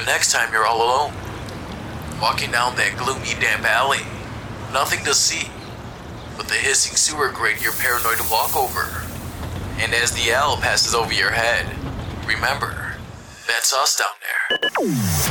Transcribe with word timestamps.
the 0.00 0.06
next 0.06 0.32
time 0.32 0.50
you're 0.52 0.66
all 0.66 0.82
alone. 0.82 1.14
Walking 2.22 2.50
down 2.50 2.74
that 2.76 2.96
gloomy, 2.96 3.34
damp 3.40 3.64
alley, 3.64 4.00
nothing 4.72 5.04
to 5.04 5.14
see 5.14 5.50
but 6.36 6.48
the 6.48 6.54
hissing 6.54 6.96
sewer 6.96 7.28
grate 7.28 7.62
you're 7.62 7.74
paranoid 7.74 8.16
to 8.16 8.24
walk 8.30 8.56
over. 8.56 9.04
And 9.78 9.92
as 9.92 10.12
the 10.12 10.32
owl 10.32 10.56
passes 10.56 10.94
over 10.94 11.12
your 11.12 11.30
head, 11.30 11.66
remember, 12.26 12.94
that's 13.46 13.74
us 13.74 13.96
down 13.98 14.08
there. 14.24 14.70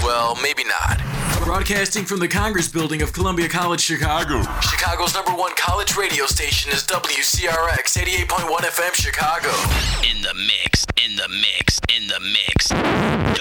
Well, 0.03 0.37
maybe 0.43 0.63
not. 0.65 1.18
Broadcasting 1.49 2.05
from 2.05 2.19
the 2.19 2.27
Congress 2.27 2.67
Building 2.67 3.01
of 3.01 3.11
Columbia 3.11 3.49
College, 3.49 3.81
Chicago. 3.81 4.43
Chicago's 4.61 5.15
number 5.15 5.31
one 5.31 5.51
college 5.55 5.97
radio 5.97 6.27
station 6.27 6.71
is 6.71 6.85
WCRX 6.85 7.97
88.1 7.97 8.59
FM, 8.59 8.93
Chicago. 8.93 9.49
In 10.07 10.21
the 10.21 10.35
mix, 10.35 10.85
in 11.03 11.15
the 11.15 11.27
mix, 11.27 11.79
in 11.97 12.07
the 12.07 12.19
mix. 12.19 12.67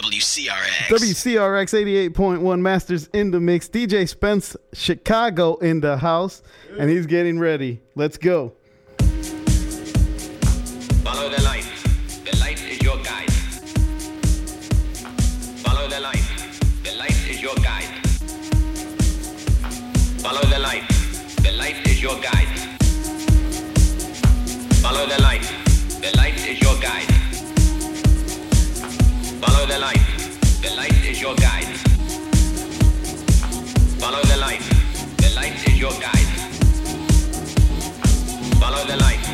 WCRX. 0.01 0.89
WCRX 0.89 2.11
88.1 2.15 2.61
Masters 2.63 3.11
in 3.13 3.31
the 3.31 3.41
mix. 3.41 3.69
DJ 3.69 4.09
Spence, 4.09 4.57
Chicago 4.73 5.57
in 5.57 5.81
the 5.81 5.99
house, 5.99 6.43
and 6.79 6.89
he's 6.89 7.05
getting 7.05 7.39
ready. 7.39 7.83
Let's 7.95 8.17
go. 8.17 8.55
Follow 33.99 34.23
the 34.23 34.37
light. 34.37 34.61
The 35.17 35.31
light 35.35 35.69
is 35.69 35.79
your 35.79 35.91
guide. 35.93 36.29
Follow 38.61 38.85
the 38.87 38.97
light. 38.97 39.28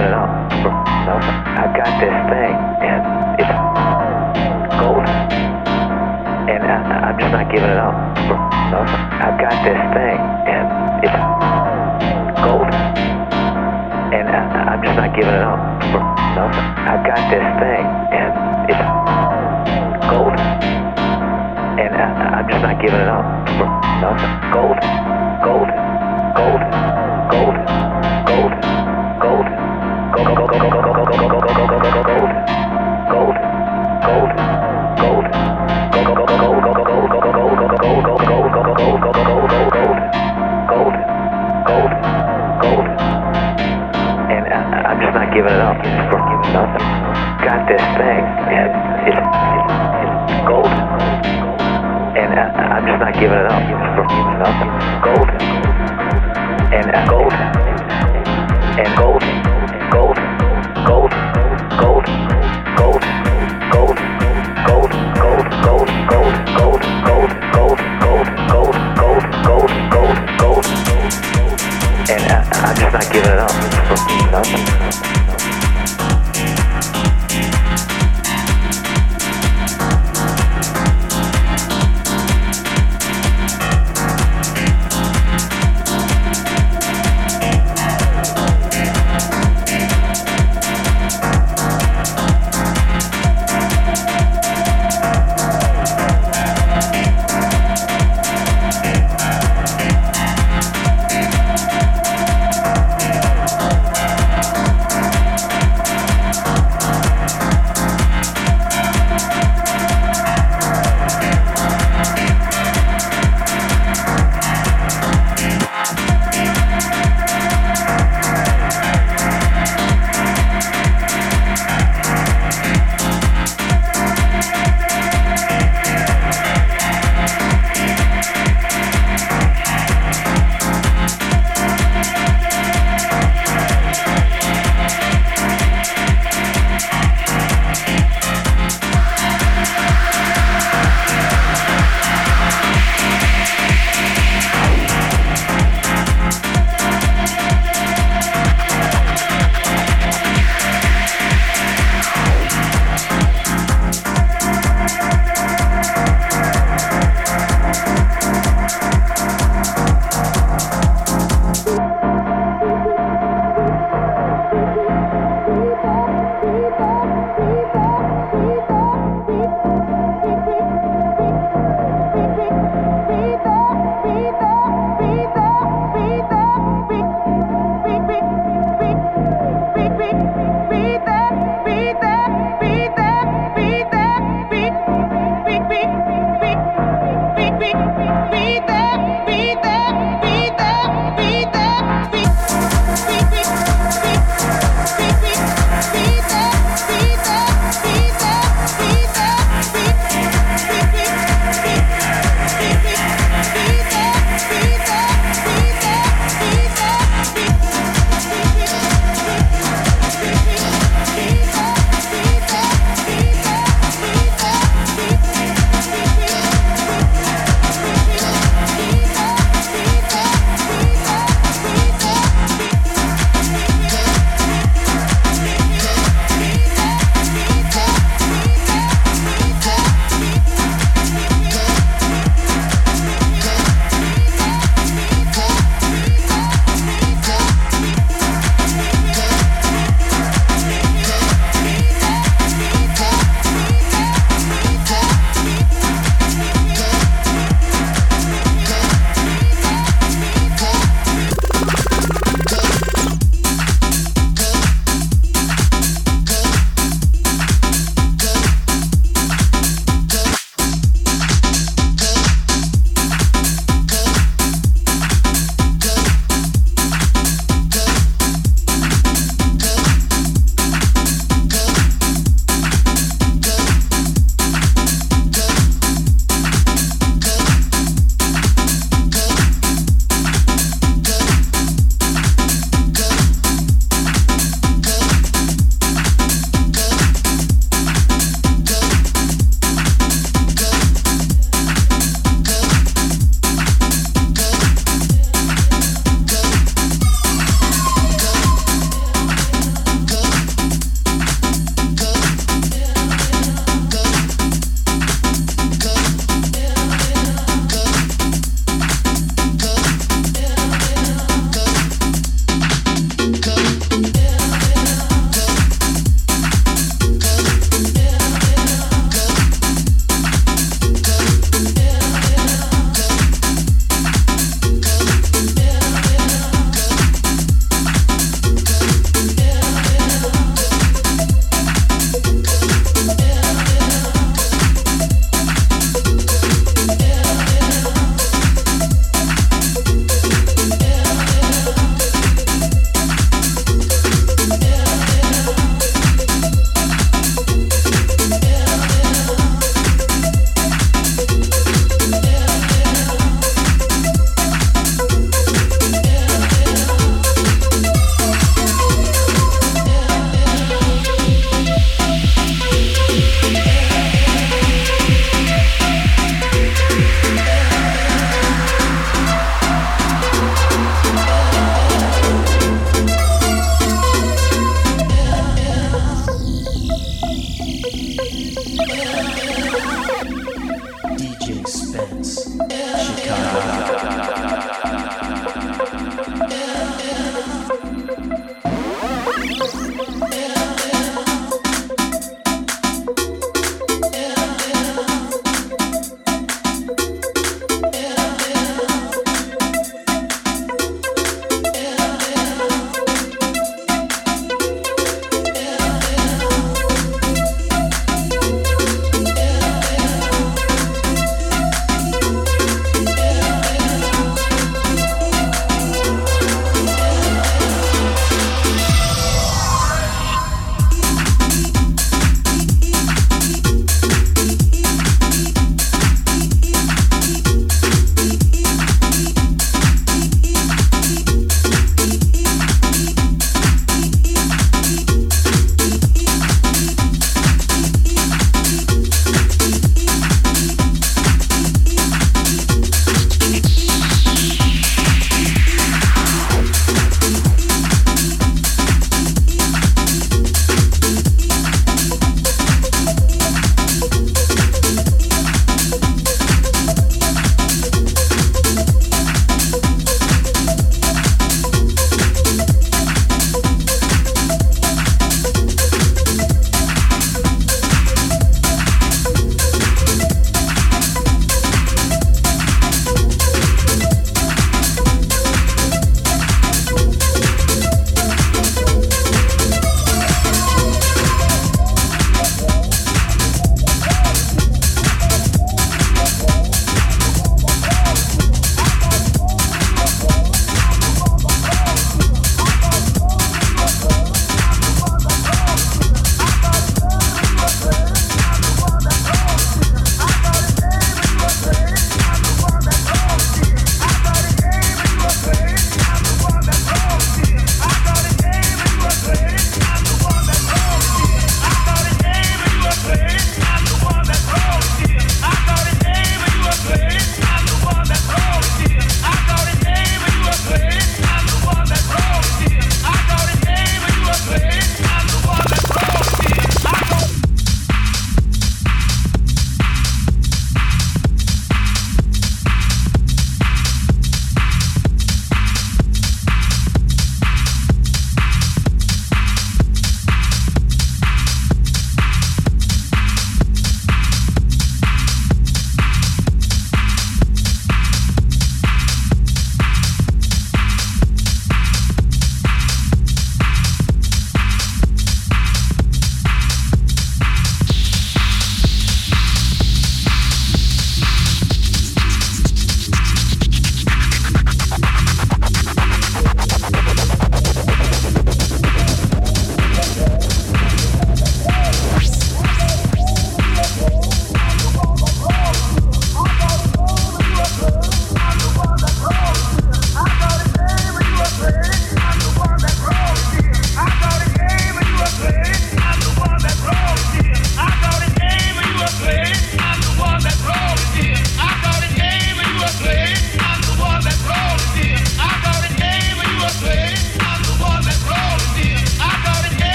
giving 0.00 0.12
it 0.12 0.16
up. 0.16 0.30
I've 1.60 1.76
got 1.76 1.92
this 2.00 2.16
thing, 2.32 2.54
and 2.88 3.02
it's 3.36 3.52
golden. 4.80 5.04
And 6.48 6.62
I, 6.64 7.10
am 7.10 7.18
just 7.20 7.32
not 7.32 7.52
giving 7.52 7.68
it 7.68 7.76
up. 7.76 7.94
I've 9.20 9.36
got 9.36 9.56
this 9.60 9.80
thing, 9.92 10.18
and 10.48 10.66
it's 11.04 11.16
golden. 12.40 12.72
And 14.16 14.28
I, 14.28 14.72
am 14.72 14.82
just 14.82 14.96
not 14.96 15.14
giving 15.14 15.34
it 15.34 15.44
up. 15.44 15.60
I've 16.88 17.04
got 17.04 17.20
this 17.28 17.46
thing, 17.60 17.84
and 18.16 18.32
it's 18.72 18.84
golden. 20.08 20.40
And 21.76 21.94
I, 21.94 22.40
am 22.40 22.48
just 22.48 22.62
not 22.62 22.80
giving 22.80 23.00
it 23.00 23.08
up. 23.08 23.26
Golden. 24.52 25.09
from 53.94 54.38
nothing. 54.38 55.29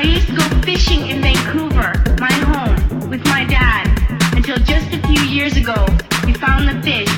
I 0.00 0.04
used 0.04 0.28
to 0.28 0.34
go 0.34 0.48
fishing 0.62 1.10
in 1.10 1.20
Vancouver, 1.20 1.92
my 2.18 2.32
home, 2.32 3.10
with 3.10 3.22
my 3.26 3.44
dad, 3.44 3.84
until 4.34 4.56
just 4.56 4.94
a 4.94 5.06
few 5.06 5.20
years 5.24 5.58
ago, 5.58 5.86
we 6.24 6.32
found 6.32 6.66
the 6.66 6.82
fish. 6.82 7.09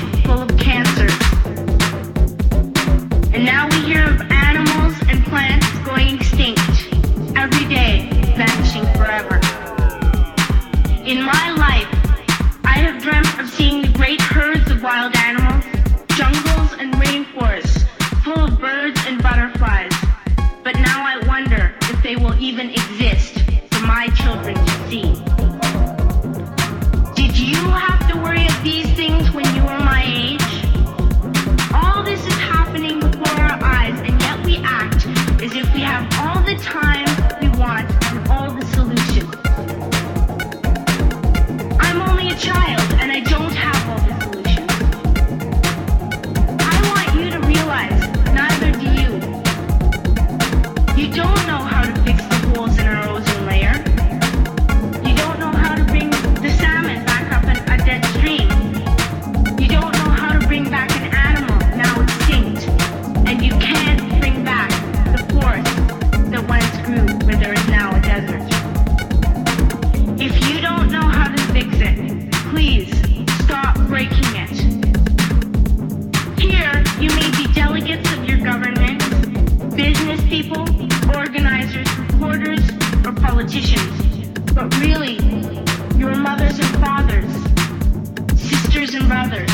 Christian 88.93 89.09
brothers, 89.09 89.49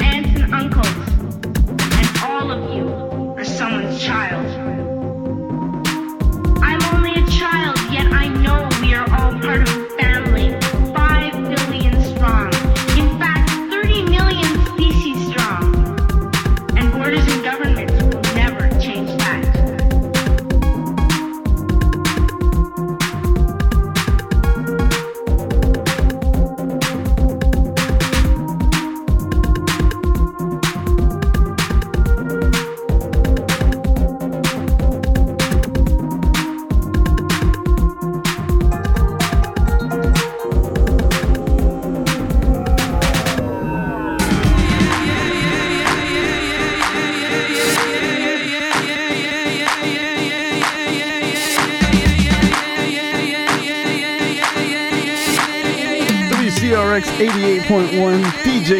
aunts 0.00 0.40
and 0.40 0.54
uncles. 0.54 0.87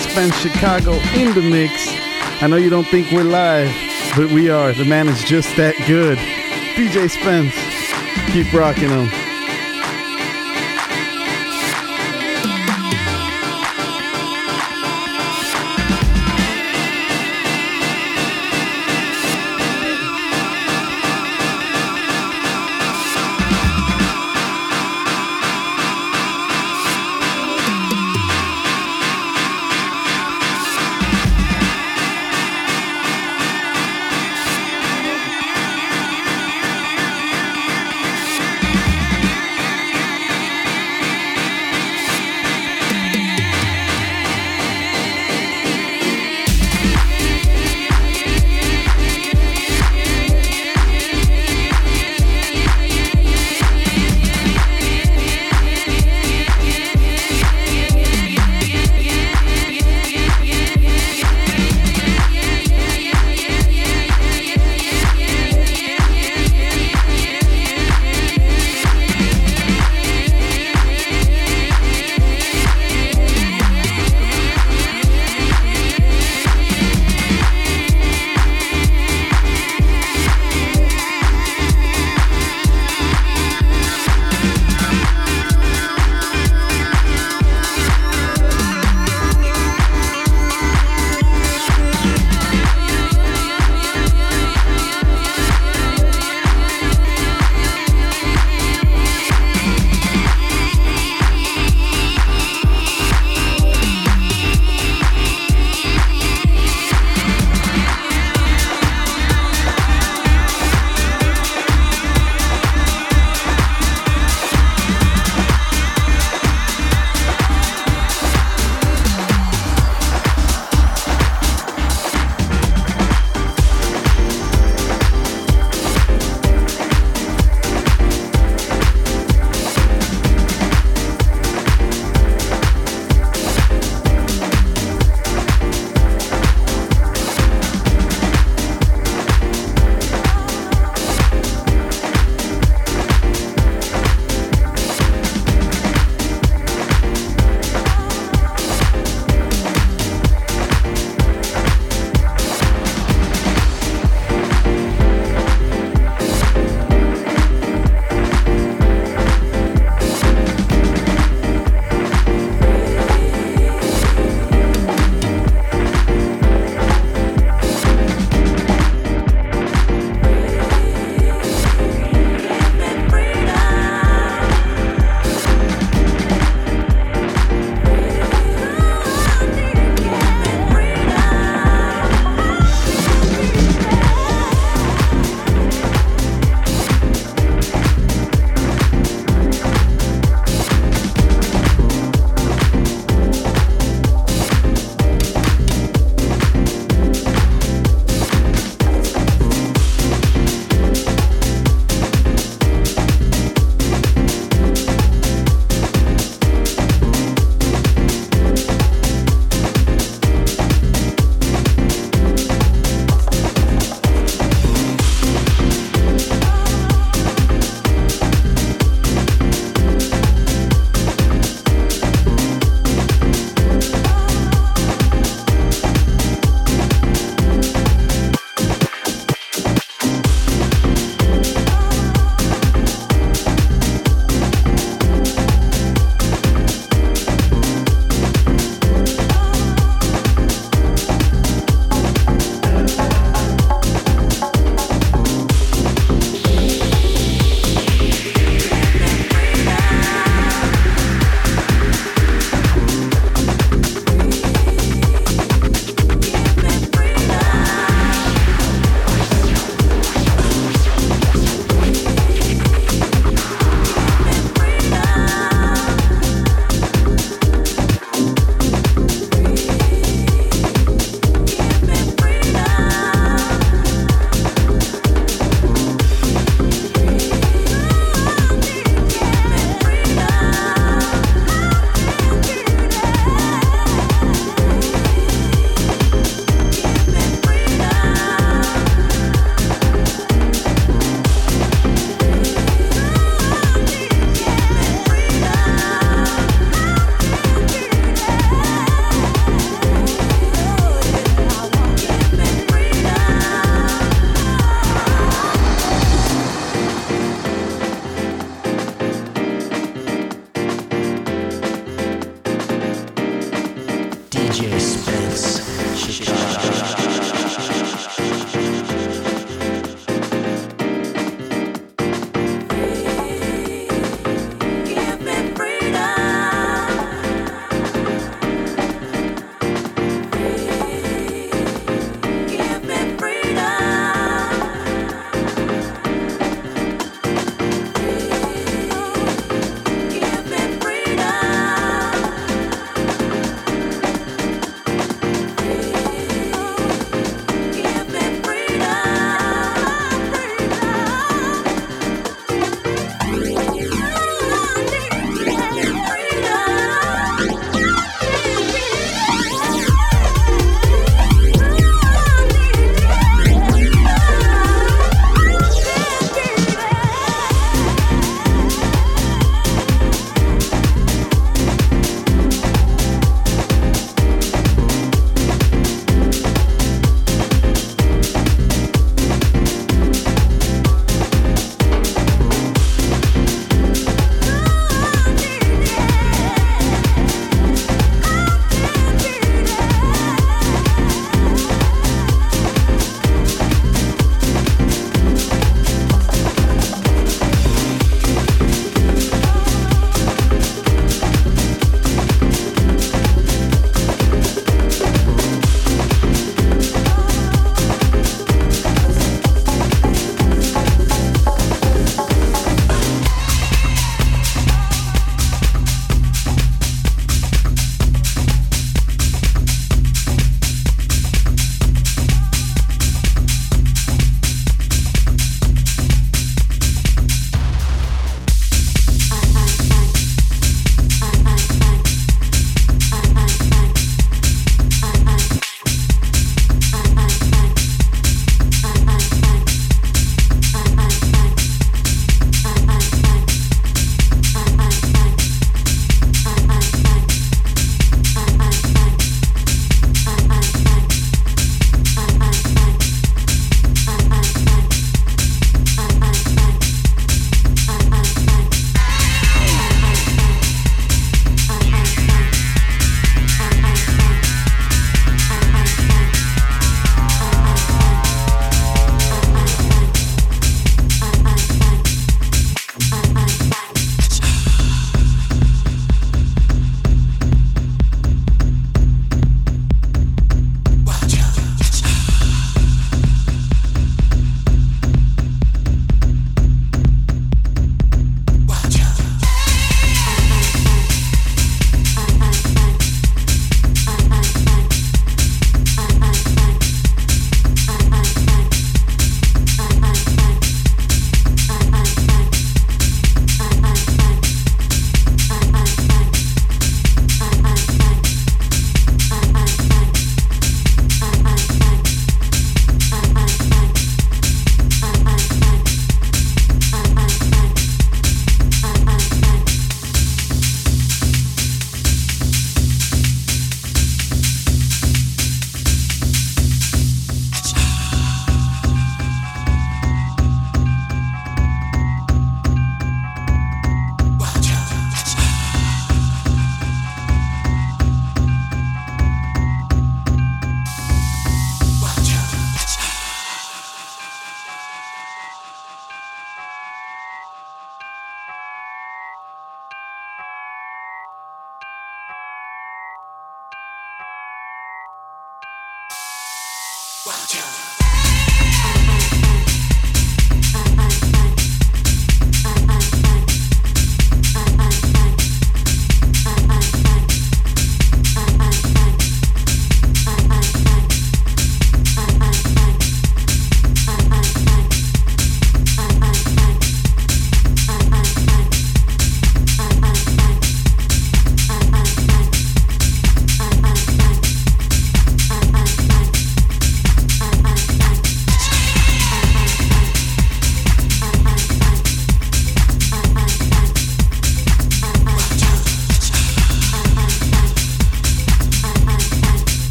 Spence 0.00 0.36
Chicago 0.36 0.92
in 1.14 1.34
the 1.34 1.42
mix. 1.42 1.88
I 2.42 2.46
know 2.46 2.56
you 2.56 2.70
don't 2.70 2.86
think 2.86 3.10
we're 3.12 3.22
live, 3.22 3.70
but 4.16 4.30
we 4.30 4.48
are. 4.48 4.72
The 4.72 4.84
man 4.84 5.08
is 5.08 5.22
just 5.24 5.56
that 5.56 5.76
good. 5.86 6.18
DJ 6.74 7.10
Spence, 7.10 7.54
keep 8.32 8.52
rocking 8.52 8.88
him. 8.88 9.19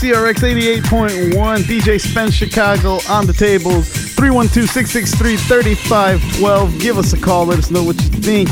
WCRX 0.00 0.80
88.1, 0.80 1.58
DJ 1.64 2.00
Spence 2.00 2.32
Chicago 2.32 3.00
on 3.10 3.26
the 3.26 3.34
tables. 3.34 3.86
312 4.14 4.66
663 4.70 5.36
3512. 5.36 6.80
Give 6.80 6.96
us 6.96 7.12
a 7.12 7.20
call. 7.20 7.44
Let 7.44 7.58
us 7.58 7.70
know 7.70 7.82
what 7.84 8.00
you 8.00 8.08
think. 8.08 8.48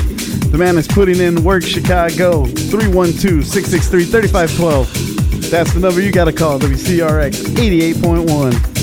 The 0.53 0.59
man 0.59 0.76
is 0.76 0.86
putting 0.86 1.20
in 1.20 1.42
work, 1.42 1.62
Chicago. 1.62 2.44
312 2.44 3.46
663 3.46 4.05
3512. 4.05 5.51
That's 5.51 5.72
the 5.72 5.80
number 5.80 6.03
you 6.03 6.12
got 6.12 6.26
to 6.26 6.34
call. 6.34 6.59
WCRX 6.59 7.57
88.1. 7.57 8.77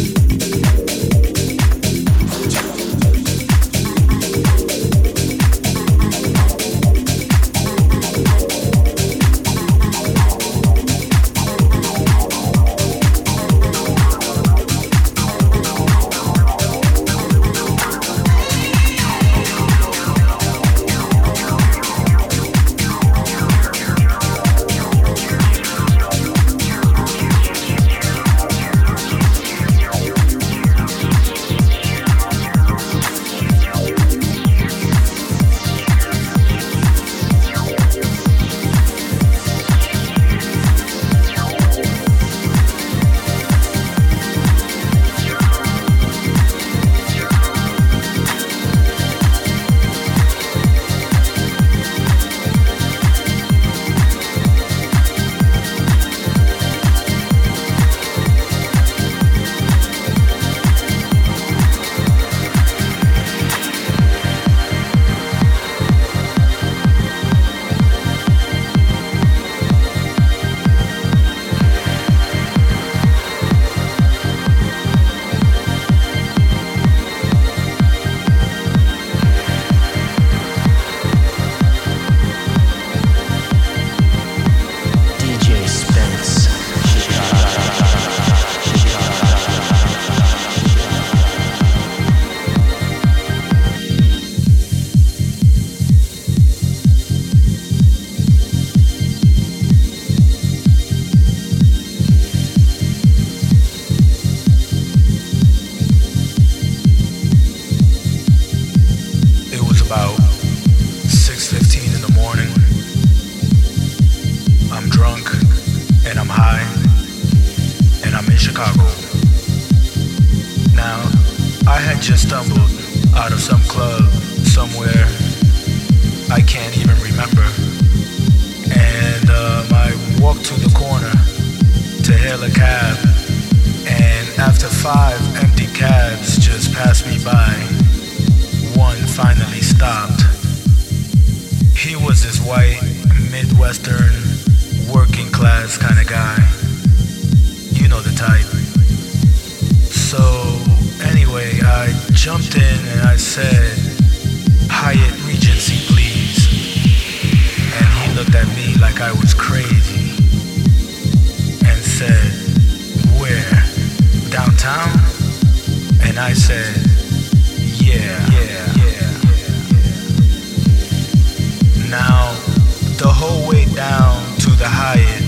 the 172.97 173.11
whole 173.11 173.47
way 173.47 173.65
down 173.75 174.23
to 174.39 174.49
the 174.51 174.67
Hyatt, 174.67 175.23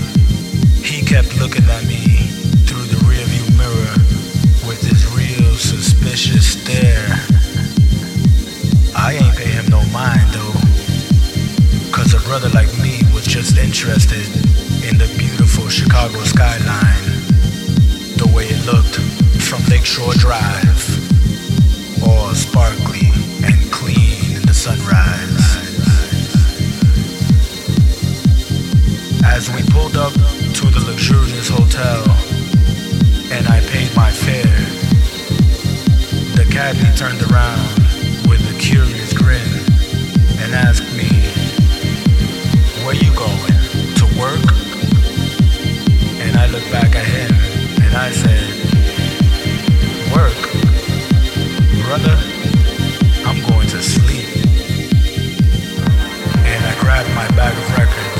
he 0.80 1.04
kept 1.04 1.36
looking 1.36 1.64
at 1.68 1.84
me 1.84 2.24
through 2.64 2.88
the 2.88 2.96
rearview 3.04 3.44
mirror 3.60 3.92
with 4.64 4.80
this 4.80 5.04
real 5.12 5.52
suspicious 5.54 6.56
stare. 6.56 7.12
I 8.96 9.20
ain't 9.20 9.36
pay 9.36 9.52
him 9.52 9.66
no 9.68 9.84
mind 9.92 10.32
though, 10.32 10.56
cause 11.92 12.14
a 12.14 12.20
brother 12.24 12.48
like 12.56 12.72
me 12.80 13.04
was 13.12 13.26
just 13.26 13.58
interested 13.58 14.24
in 14.88 14.96
the 14.96 15.10
beautiful 15.18 15.68
Chicago 15.68 16.24
skyline, 16.24 17.04
the 18.16 18.30
way 18.32 18.46
it 18.48 18.64
looked 18.64 18.96
from 19.44 19.60
Lakeshore 19.68 20.14
Drive, 20.14 20.80
all 22.02 22.32
sparkly 22.32 23.12
and 23.44 23.60
clean 23.70 24.36
in 24.36 24.42
the 24.48 24.54
sunrise. 24.54 25.67
As 29.24 29.50
we 29.50 29.62
pulled 29.70 29.96
up 29.96 30.12
to 30.12 30.66
the 30.66 30.82
luxurious 30.86 31.48
hotel 31.48 32.02
and 33.30 33.46
I 33.48 33.60
paid 33.70 33.94
my 33.94 34.10
fare, 34.10 34.60
the 36.34 36.48
cabbie 36.50 36.90
turned 36.96 37.22
around 37.30 37.62
with 38.28 38.42
a 38.50 38.58
curious 38.58 39.12
grin 39.12 39.48
and 40.42 40.54
asked 40.54 40.90
me, 40.96 41.08
Where 42.84 42.94
you 42.94 43.12
going? 43.14 43.54
To 44.00 44.06
work? 44.18 44.44
And 46.22 46.36
I 46.36 46.46
looked 46.46 46.70
back 46.70 46.94
at 46.94 47.06
him 47.06 47.30
and 47.82 47.94
I 47.96 48.10
said, 48.10 48.46
Work? 50.14 50.38
Brother, 51.86 52.18
I'm 53.26 53.40
going 53.48 53.68
to 53.68 53.82
sleep. 53.82 54.26
And 56.44 56.64
I 56.64 56.80
grabbed 56.80 57.14
my 57.14 57.28
bag 57.36 57.56
of 57.56 57.78
records 57.78 58.17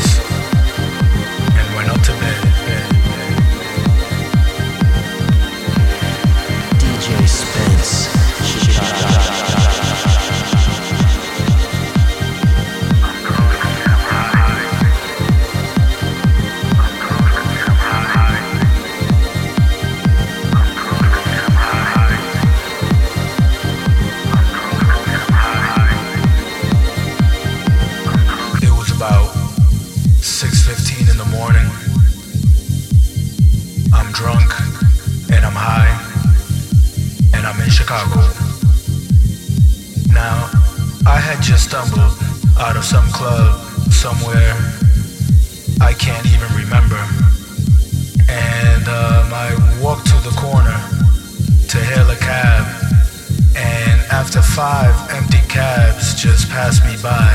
after 54.28 54.42
five 54.42 55.10
empty 55.12 55.38
cabs 55.48 56.14
just 56.14 56.50
passed 56.50 56.84
me 56.84 56.94
by, 57.02 57.32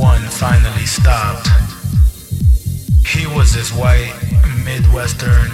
one 0.00 0.22
finally 0.22 0.86
stopped. 0.86 1.46
He 3.06 3.26
was 3.26 3.52
this 3.52 3.70
white, 3.70 4.14
Midwestern, 4.64 5.50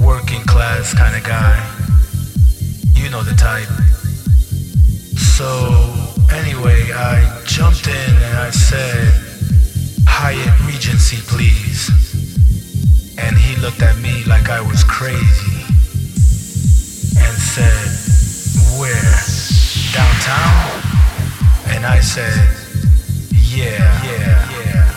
working 0.00 0.40
class 0.44 0.94
kind 0.94 1.14
of 1.14 1.24
guy. 1.24 1.60
You 2.94 3.10
know 3.10 3.22
the 3.22 3.34
type. 3.34 3.68
So, 5.18 5.92
anyway, 6.32 6.90
I 6.94 7.42
jumped 7.44 7.86
in 7.86 8.14
and 8.16 8.38
I 8.38 8.48
said, 8.48 9.12
Hyatt 10.08 10.58
Regency, 10.66 11.18
please. 11.26 11.90
And 13.18 13.36
he 13.36 13.60
looked 13.60 13.82
at 13.82 13.98
me 13.98 14.24
like 14.24 14.48
I 14.48 14.62
was 14.62 14.84
crazy 14.84 15.66
and 17.18 17.36
said, 17.36 18.80
Where? 18.80 19.33
Downtown? 19.94 20.82
And 21.68 21.86
I 21.86 22.00
said, 22.00 22.34
yeah, 23.30 24.02
yeah, 24.02 24.50
yeah. 24.50 24.90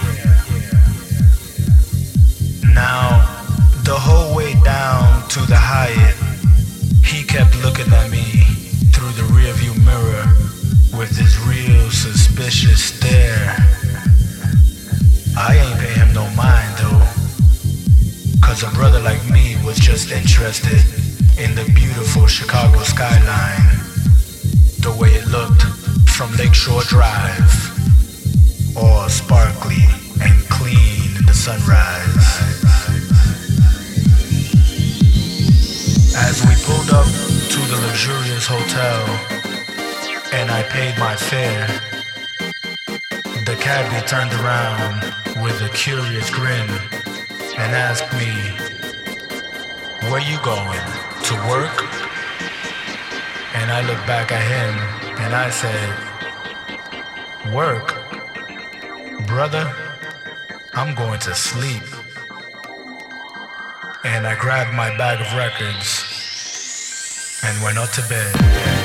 Now, 2.73 3.21
the 3.83 3.93
whole 3.93 4.35
way 4.35 4.55
down 4.63 5.27
to 5.29 5.39
the 5.41 5.55
Hyatt, 5.55 6.15
he 7.05 7.23
kept 7.23 7.55
looking 7.63 7.93
at 7.93 8.09
me 8.09 8.43
through 8.91 9.13
the 9.13 9.27
rearview 9.37 9.77
mirror 9.85 10.25
with 10.97 11.11
this 11.11 11.37
real 11.45 11.91
suspicious 11.91 12.83
stare. 12.83 13.55
I 15.37 15.57
ain't 15.57 15.79
pay 15.79 15.93
him 15.93 16.11
no 16.13 16.27
mind 16.31 16.73
though, 16.81 17.05
cause 18.41 18.63
a 18.63 18.69
brother 18.73 18.99
like 18.99 19.23
me 19.29 19.57
was 19.63 19.77
just 19.77 20.11
interested 20.11 20.81
in 21.37 21.53
the 21.53 21.65
beautiful 21.75 22.25
Chicago 22.25 22.81
skyline, 22.81 23.76
the 24.87 25.01
way 25.01 25.09
it 25.09 25.27
looked 25.27 25.63
from 26.15 26.31
Lakeshore 26.37 26.83
Drive 26.83 27.51
all 28.77 29.09
sparkly 29.09 29.83
and 30.21 30.35
clean 30.49 31.11
in 31.17 31.25
the 31.25 31.33
sunrise. 31.33 32.27
As 36.15 36.39
we 36.47 36.53
pulled 36.63 36.91
up 36.91 37.09
to 37.53 37.59
the 37.71 37.77
luxurious 37.85 38.47
hotel 38.47 38.99
and 40.31 40.49
I 40.49 40.63
paid 40.63 40.97
my 40.97 41.17
fare, 41.17 41.67
the 43.43 43.57
cabbie 43.59 44.07
turned 44.07 44.33
around 44.39 45.01
with 45.43 45.61
a 45.61 45.69
curious 45.73 46.29
grin 46.29 46.69
and 47.57 47.75
asked 47.75 48.11
me, 48.13 48.31
Where 50.09 50.21
you 50.21 50.39
going? 50.43 50.85
To 51.27 51.33
work? 51.49 51.96
And 53.59 53.71
I 53.71 53.81
looked 53.87 54.05
back 54.05 54.31
at 54.31 54.43
him 54.53 54.73
and 55.19 55.33
I 55.33 55.49
said, 55.49 55.89
Work? 57.53 57.87
Brother, 59.25 59.65
I'm 60.73 60.93
going 60.95 61.19
to 61.21 61.33
sleep. 61.33 61.83
And 64.03 64.27
I 64.27 64.35
grabbed 64.39 64.75
my 64.75 64.95
bag 64.97 65.19
of 65.21 65.33
records 65.35 66.05
and 67.43 67.63
went 67.63 67.77
up 67.77 67.89
to 67.91 68.01
bed. 68.07 68.76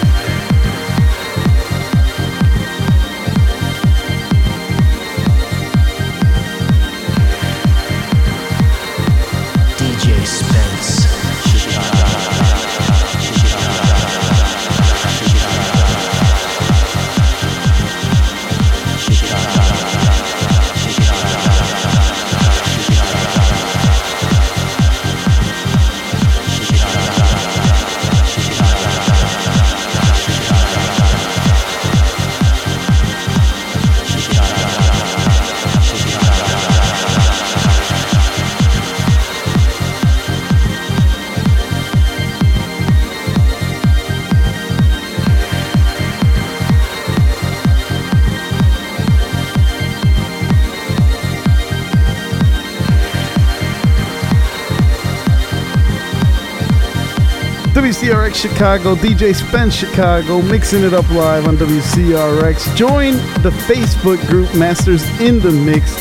Chicago, 58.43 58.97
DJ 58.97 59.33
Spence 59.33 59.73
Chicago, 59.73 60.43
mixing 60.43 60.83
it 60.83 60.93
up 60.93 61.09
live 61.11 61.47
on 61.47 61.57
WCRX. 61.57 62.75
Join 62.75 63.13
the 63.41 63.51
Facebook 63.69 64.21
group 64.27 64.53
Masters 64.57 65.05
in 65.21 65.39
the 65.39 65.53
Mix 65.53 65.95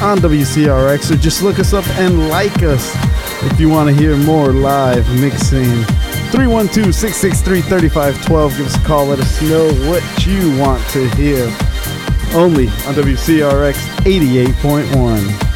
on 0.00 0.18
WCRX, 0.18 1.10
or 1.10 1.16
just 1.16 1.42
look 1.42 1.58
us 1.58 1.72
up 1.72 1.84
and 1.98 2.28
like 2.28 2.62
us 2.62 2.94
if 3.42 3.58
you 3.58 3.68
want 3.68 3.88
to 3.88 3.94
hear 3.94 4.16
more 4.16 4.52
live 4.52 5.04
mixing. 5.20 5.82
312 6.30 6.94
663 6.94 7.60
3512. 7.62 8.56
Give 8.56 8.66
us 8.66 8.76
a 8.76 8.86
call, 8.86 9.06
let 9.06 9.18
us 9.18 9.42
know 9.42 9.66
what 9.90 10.24
you 10.24 10.56
want 10.60 10.86
to 10.90 11.08
hear. 11.16 11.42
Only 12.34 12.68
on 12.86 12.94
WCRX 12.94 13.74
88.1. 14.04 15.49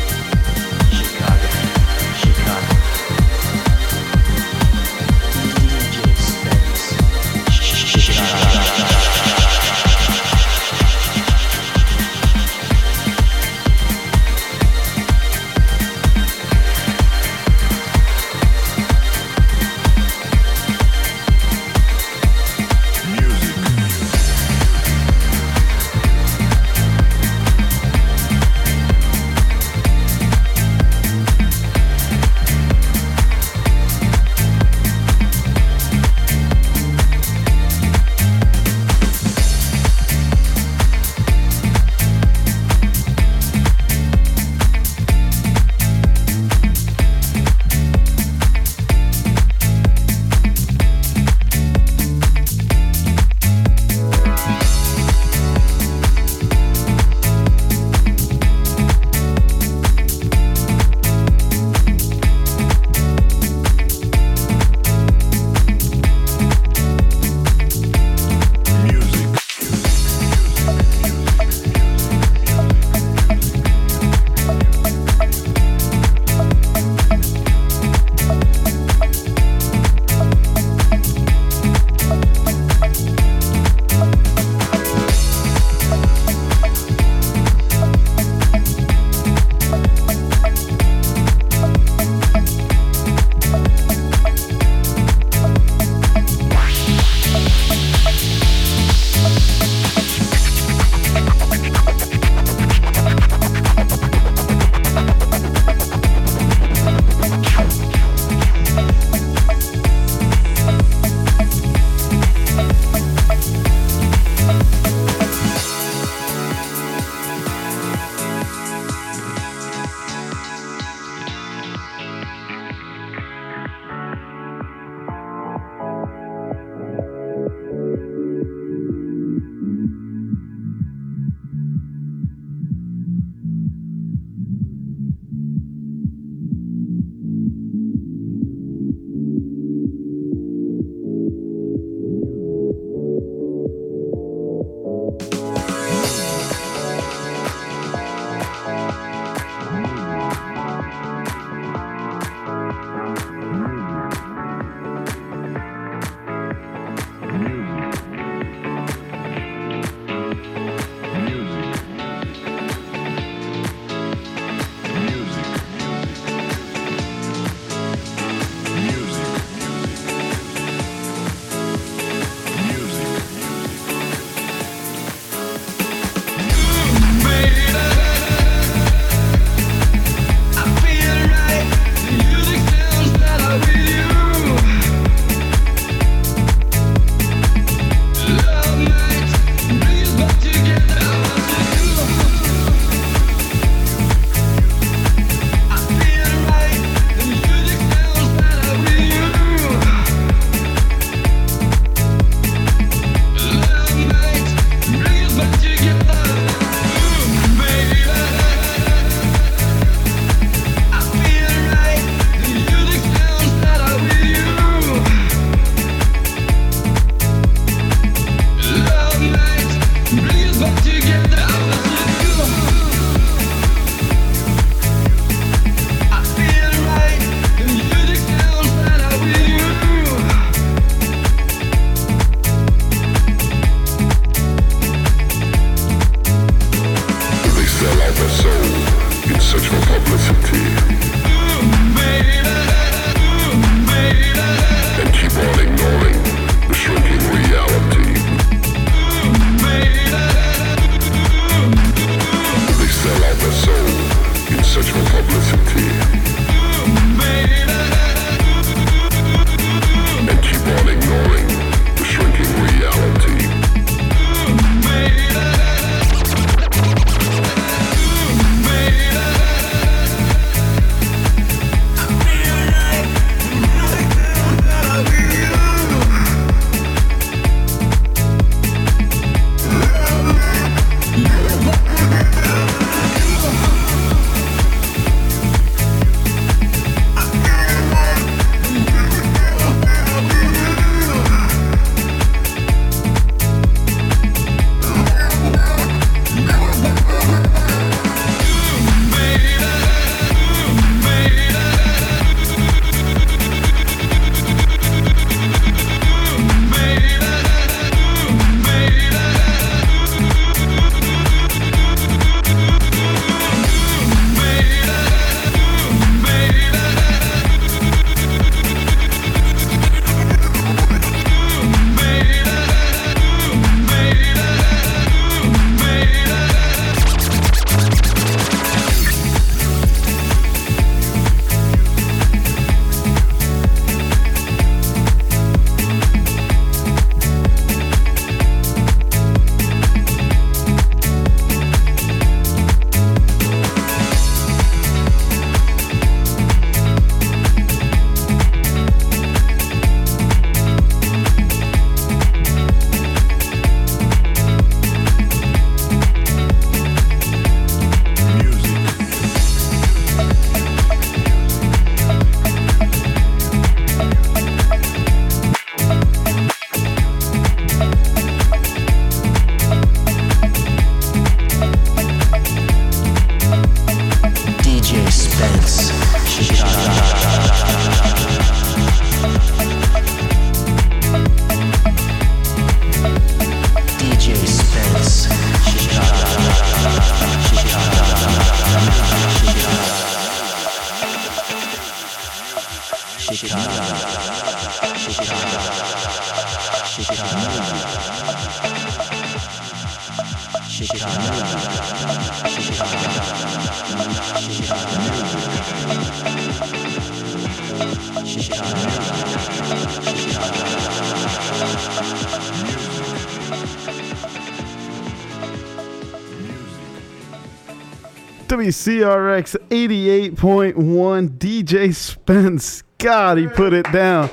WCRX 418.65 419.57
88.1 419.69 421.29
DJ 421.37 421.95
Spence. 421.95 422.83
God, 422.97 423.37
he 423.37 423.47
put 423.47 423.75
it 423.75 423.85
down. 423.93 424.31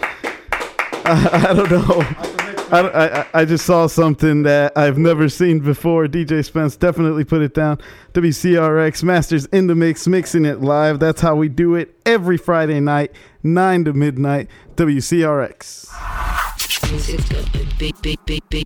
I, 1.03 1.47
I 1.49 1.53
don't 1.53 1.69
know. 1.69 2.30
I, 2.71 3.21
I, 3.21 3.25
I 3.33 3.45
just 3.45 3.65
saw 3.65 3.87
something 3.87 4.43
that 4.43 4.77
I've 4.77 4.97
never 4.97 5.27
seen 5.27 5.59
before. 5.59 6.07
DJ 6.07 6.43
Spence 6.45 6.77
definitely 6.77 7.25
put 7.25 7.41
it 7.41 7.53
down. 7.53 7.79
WCRX 8.13 9.03
Masters 9.03 9.45
in 9.47 9.67
the 9.67 9.75
Mix, 9.75 10.07
mixing 10.07 10.45
it 10.45 10.61
live. 10.61 10.99
That's 10.99 11.21
how 11.21 11.35
we 11.35 11.49
do 11.49 11.75
it 11.75 11.93
every 12.05 12.37
Friday 12.37 12.79
night, 12.79 13.11
9 13.43 13.85
to 13.85 13.93
midnight. 13.93 14.47
WCRX. 14.75 15.87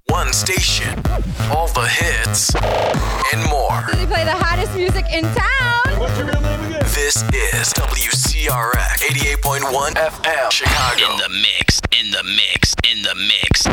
One 0.08 0.34
station, 0.34 1.00
all 1.52 1.68
the 1.70 1.88
hits, 1.88 2.54
and 3.34 3.50
more. 3.50 3.84
They 3.92 4.06
play 4.06 4.24
the 4.24 4.36
hottest 4.36 4.76
music 4.76 5.06
in 5.12 5.24
town. 5.24 6.65
This 7.06 7.18
is 7.18 7.72
WCRX 7.74 8.98
88.1 9.44 9.94
FM, 9.94 10.52
Chicago. 10.52 11.12
In 11.12 11.18
the 11.20 11.30
mix, 11.30 11.80
in 12.02 12.10
the 12.10 12.24
mix, 12.24 12.74
in 12.92 13.04
the 13.04 13.14
mix. 13.14 13.68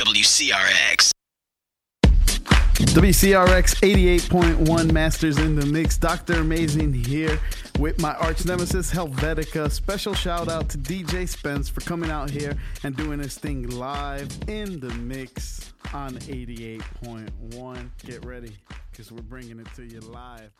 WCRX. 0.00 1.10
WCRX 2.94 3.74
88.1 4.26 4.90
Masters 4.90 5.36
in 5.36 5.54
the 5.54 5.66
Mix. 5.66 5.98
Dr. 5.98 6.40
Amazing 6.40 6.94
here 6.94 7.38
with 7.78 8.00
my 8.00 8.14
arch 8.14 8.46
nemesis 8.46 8.90
Helvetica. 8.90 9.70
Special 9.70 10.14
shout 10.14 10.48
out 10.48 10.70
to 10.70 10.78
DJ 10.78 11.28
Spence 11.28 11.68
for 11.68 11.82
coming 11.82 12.10
out 12.10 12.30
here 12.30 12.56
and 12.84 12.96
doing 12.96 13.18
this 13.18 13.36
thing 13.36 13.68
live 13.68 14.30
in 14.48 14.80
the 14.80 14.94
mix 14.94 15.74
on 15.92 16.14
88.1. 16.14 17.90
Get 18.06 18.24
ready 18.24 18.56
because 18.90 19.12
we're 19.12 19.20
bringing 19.20 19.60
it 19.60 19.68
to 19.74 19.84
you 19.84 20.00
live. 20.00 20.50